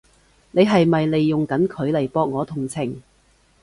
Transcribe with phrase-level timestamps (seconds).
[0.49, 3.03] 你係咪利用緊佢嚟博我同情？